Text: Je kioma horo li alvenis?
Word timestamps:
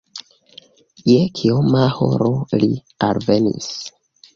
Je 1.11 1.19
kioma 1.41 1.85
horo 2.01 2.33
li 2.59 2.75
alvenis? 3.13 3.75